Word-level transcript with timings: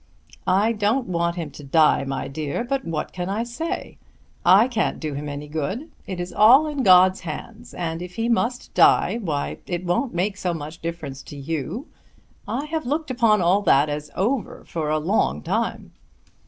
"I 0.47 0.71
don't 0.71 1.05
want 1.05 1.35
him 1.35 1.51
to 1.51 1.63
die, 1.63 2.05
my 2.05 2.27
dear; 2.27 2.63
but 2.63 2.83
what 2.85 3.13
can 3.13 3.29
I 3.29 3.43
say? 3.43 3.99
I 4.43 4.67
can't 4.67 4.99
do 4.99 5.13
him 5.13 5.29
any 5.29 5.47
good. 5.47 5.91
It 6.07 6.19
is 6.19 6.33
all 6.33 6.65
in 6.65 6.81
God's 6.81 7.19
hands, 7.19 7.75
and 7.75 8.01
if 8.01 8.15
he 8.15 8.27
must 8.27 8.73
die 8.73 9.19
why, 9.21 9.59
it 9.67 9.85
won't 9.85 10.11
make 10.15 10.37
so 10.37 10.55
much 10.55 10.81
difference 10.81 11.21
to 11.21 11.37
you. 11.37 11.85
I 12.47 12.65
have 12.65 12.87
looked 12.87 13.11
upon 13.11 13.43
all 13.43 13.61
that 13.61 13.89
as 13.89 14.09
over 14.15 14.63
for 14.65 14.89
a 14.89 14.97
long 14.97 15.43
time." 15.43 15.91